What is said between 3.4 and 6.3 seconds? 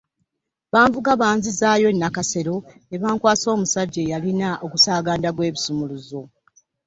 omusajja eyalina ogusaaganda gw’ebisumuluzo.